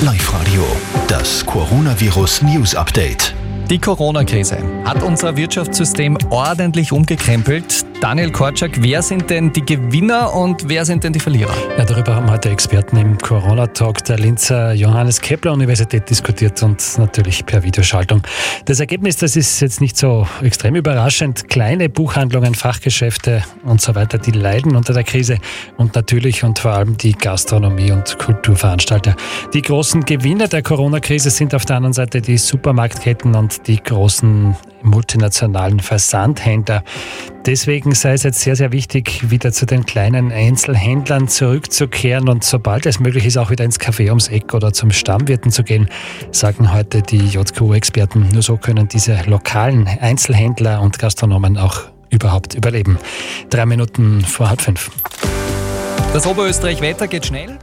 [0.00, 0.64] Live Radio,
[1.08, 3.34] das Coronavirus News Update.
[3.68, 7.84] Die Corona-Krise hat unser Wirtschaftssystem ordentlich umgekrempelt.
[8.00, 11.52] Daniel Korczak, wer sind denn die Gewinner und wer sind denn die Verlierer?
[11.76, 17.44] Ja, darüber haben heute Experten im Corona-Talk der Linzer Johannes Kepler Universität diskutiert und natürlich
[17.44, 18.22] per Videoschaltung.
[18.66, 21.48] Das Ergebnis, das ist jetzt nicht so extrem überraschend.
[21.48, 25.38] Kleine Buchhandlungen, Fachgeschäfte und so weiter, die leiden unter der Krise
[25.76, 29.16] und natürlich und vor allem die Gastronomie und Kulturveranstalter.
[29.52, 34.54] Die großen Gewinner der Corona-Krise sind auf der anderen Seite die Supermarktketten und die großen
[34.82, 36.82] multinationalen Versandhändler.
[37.46, 42.84] Deswegen sei es jetzt sehr, sehr wichtig, wieder zu den kleinen Einzelhändlern zurückzukehren und sobald
[42.84, 45.88] es möglich ist, auch wieder ins Café ums Eck oder zum Stammwirten zu gehen,
[46.30, 48.28] sagen heute die JQ-Experten.
[48.32, 52.98] Nur so können diese lokalen Einzelhändler und Gastronomen auch überhaupt überleben.
[53.50, 54.90] Drei Minuten vor halb fünf.
[56.12, 57.58] Das Oberösterreich-Wetter geht schnell.